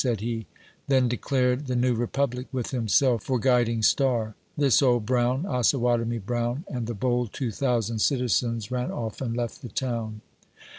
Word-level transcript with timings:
said 0.03 0.19
he— 0.19 0.47
Then 0.87 1.07
declared 1.07 1.67
the 1.67 1.75
new 1.75 1.93
Republic, 1.93 2.47
with 2.51 2.71
himself 2.71 3.21
for 3.21 3.37
guiding 3.37 3.83
star— 3.83 4.33
This 4.57 4.81
Old 4.81 5.05
Brown, 5.05 5.45
Osawatomie 5.45 6.25
Brown! 6.25 6.65
And 6.67 6.87
the 6.87 6.95
bold 6.95 7.33
two 7.33 7.51
thousand 7.51 7.99
citizens 7.99 8.71
ran 8.71 8.89
off 8.91 9.21
aud 9.21 9.35
left 9.37 9.61
the 9.61 9.69
town. 9.69 10.21